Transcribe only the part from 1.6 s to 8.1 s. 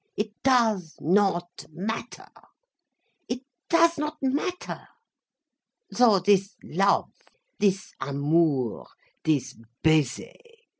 matter, it does not matter. So this love, this